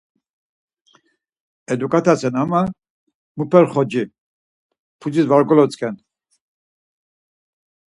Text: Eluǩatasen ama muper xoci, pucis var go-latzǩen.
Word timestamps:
Eluǩatasen 1.71 2.35
ama 2.43 2.61
muper 3.35 3.65
xoci, 3.71 4.03
pucis 4.99 5.25
var 5.31 5.43
go-latzǩen. 5.47 5.95